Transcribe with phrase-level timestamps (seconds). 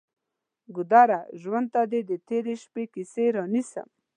[0.75, 1.19] ګودره!
[1.41, 3.87] ژوند ته دې د تیرې شپې کیسې رانیسم